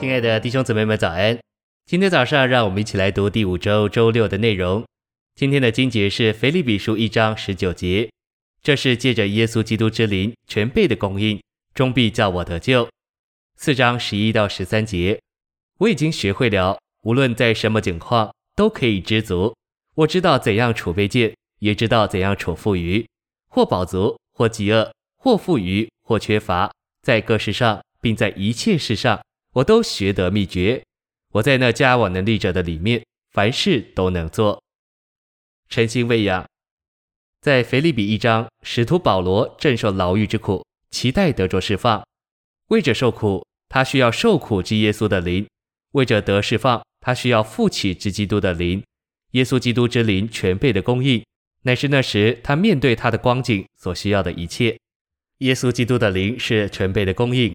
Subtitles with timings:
[0.00, 1.36] 亲爱的弟兄姊妹们，早安！
[1.84, 4.84] 今天早上，让我们一起来读第五周周六的内容。
[5.34, 8.08] 今天的经节是腓立比书一章十九节，
[8.62, 11.42] 这是借着耶稣基督之灵全备的供应，
[11.74, 12.88] 终必叫我得救。
[13.56, 15.20] 四章十一到十三节，
[15.78, 19.52] 我已经学会了，无论在什么境况，都可以知足。
[19.96, 23.04] 我知道怎样处卑贱，也知道怎样处富余，
[23.48, 26.70] 或饱足，或饥饿，或富余，或缺乏，
[27.02, 29.20] 在各事上，并在一切事上。
[29.58, 30.84] 我都学得秘诀，
[31.32, 34.62] 我在那加我能力者的里面，凡事都能做。
[35.68, 36.46] 诚心喂养，
[37.40, 42.06] 在腓立比一章，使徒保罗正受牢狱之苦，期待得着释放。
[42.68, 45.44] 为着受苦，他需要受苦之耶稣的灵；
[45.92, 48.80] 为着得释放，他需要复起之基督的灵。
[49.32, 51.24] 耶稣基督之灵全备的供应，
[51.62, 54.78] 乃是那时他面对他的光景所需要的一切。
[55.38, 57.52] 耶稣基督的灵是全备的供应。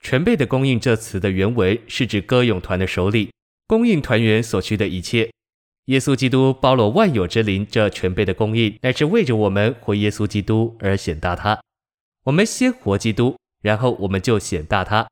[0.00, 3.30] 全备的供应这词的原文是指歌咏团的首领
[3.66, 5.30] 供应团员所需的一切。
[5.86, 11.60] 耶稣基督包罗万有之灵，这全备的供应乃是为着我们活耶稣基督而显大他。
[12.24, 15.08] 我们先活基督，然后我们就显大他。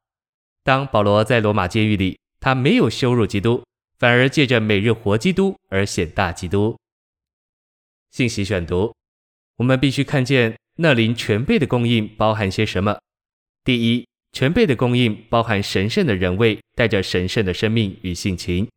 [0.65, 3.65] 当保罗在罗马监狱里，他没有羞辱基督，
[3.99, 6.77] 反而借着每日活基督而显大基督。
[8.11, 8.95] 信息选读，
[9.57, 12.99] 我们必须看见那灵全备的供应包含些什么。
[13.63, 14.08] 第一。
[14.33, 18.69] 全备的供应包含神圣的人位，带着神圣的生命与性情，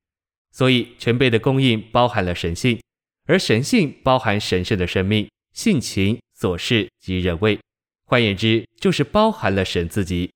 [0.52, 2.81] 所以全备的供应包含了神性，
[3.25, 7.59] 而神性包含神圣的生命、性情、所事及人位。
[8.05, 10.31] 换言之，就是包含了神自己。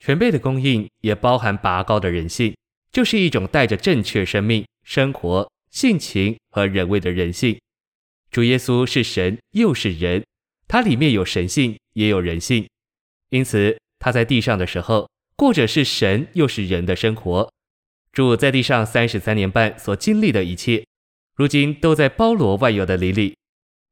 [0.00, 2.54] 全备的供应也包含拔高的人性，
[2.92, 7.58] 就是一种带着正确生命、生活、性情和人位的人性。
[8.30, 10.24] 主耶稣是神又是人，
[10.68, 12.68] 他里面有神性也有人性，
[13.30, 13.78] 因此。
[14.00, 17.52] 他在地上的时候，过着是神又是人的生活。
[18.12, 20.84] 主在地上三十三年半所经历的一切，
[21.36, 23.36] 如今都在包罗万有的里里。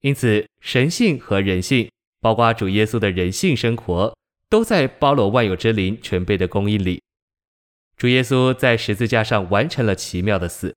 [0.01, 1.89] 因此，神性和人性，
[2.21, 4.17] 包括主耶稣的人性生活，
[4.49, 7.01] 都在包罗万有之灵全备的供应里。
[7.97, 10.75] 主耶稣在十字架上完成了奇妙的死，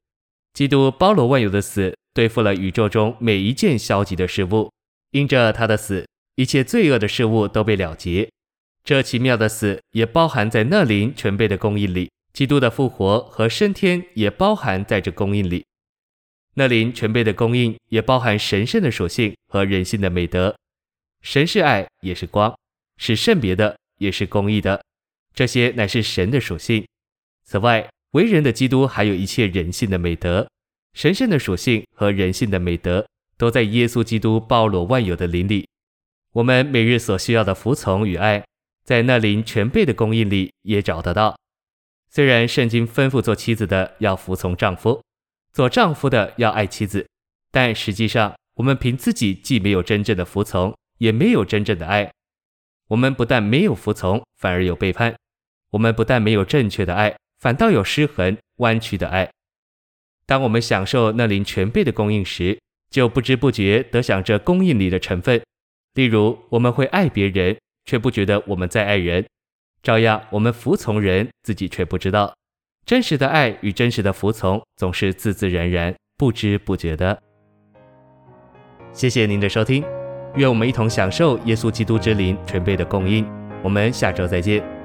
[0.53, 4.71] 基督包罗万有的死，对付了宇宙中每一件消极的事物。
[5.11, 8.29] 因着他的死，一切罪恶的事物都被了结。
[8.83, 15.63] 这奇妙的死也包含在那灵全备的供应里，基督的复活和升天也包含在这供应里。
[16.55, 20.55] 那灵全备的供应也包含神圣的属性和人性的美德。
[21.21, 22.57] 神是爱，也是光，
[22.97, 24.83] 是圣别的，也是公义的。
[25.33, 26.85] 这些乃是神的属性。
[27.45, 30.47] 此外，为人的基督还有一切人性的美德。
[30.93, 35.67] 神圣的属性和人性的美德都在耶稣基督包罗万有的灵里。
[36.33, 38.43] 我们每日所需要的服从与爱。
[38.83, 41.37] 在那林全备的供应里也找得到。
[42.09, 45.01] 虽然圣经吩咐做妻子的要服从丈夫，
[45.53, 47.07] 做丈夫的要爱妻子，
[47.51, 52.11] 但实际上我们凭自己既没有真正的服从，也没有真正的爱。
[52.89, 55.13] 我们不但没有服从，反而有背叛；
[55.69, 59.29] 我们不但没有正确的爱，反倒有失衡、弯曲的爱。
[60.25, 62.59] 当我们享受那林全备的供应时，
[62.89, 65.41] 就不知不觉得享这供应里的成分。
[65.93, 67.57] 例如，我们会爱别人。
[67.85, 69.25] 却不觉得我们在爱人，
[69.81, 72.33] 照样我们服从人，自己却不知道。
[72.85, 77.21] 真实的爱与真实的服从，总是自自然然、不知不觉的。
[78.91, 79.83] 谢谢您的收听，
[80.35, 83.25] 愿我们一同享受耶稣基督之灵全备的供应。
[83.63, 84.80] 我们下周再见。